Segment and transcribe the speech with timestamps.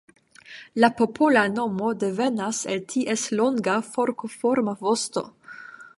[0.83, 5.29] La popola nomo devenas el ties longo forkoforma vosto.